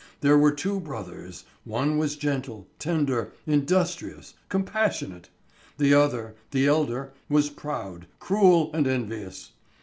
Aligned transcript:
There 0.21 0.35
were 0.35 0.51
two 0.51 0.79
brothers. 0.79 1.43
One 1.63 1.99
was 1.99 2.15
gentle, 2.15 2.65
tender, 2.79 3.33
industrious, 3.45 4.33
compassionate; 4.49 5.29
the 5.77 5.93
other, 5.93 6.33
the 6.49 6.65
elder, 6.65 7.13
was 7.29 7.51
proud, 7.51 8.07
cruel, 8.17 8.71
and 8.73 8.87
envious. 8.87 9.51